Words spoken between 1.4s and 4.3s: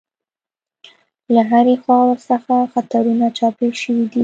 هرې خوا ورڅخه خطرونه چاپېر شوي دي.